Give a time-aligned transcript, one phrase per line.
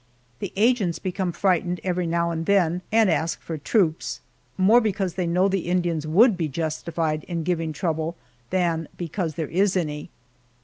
[0.39, 4.19] The agents become frightened every now and then, and ask for troops,
[4.57, 8.15] more because they know the Indians would be justified in giving trouble
[8.49, 10.09] than because there is any.